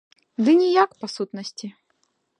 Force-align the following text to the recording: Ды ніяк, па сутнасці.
Ды 0.47 0.55
ніяк, 0.61 0.97
па 1.03 1.07
сутнасці. 1.17 1.67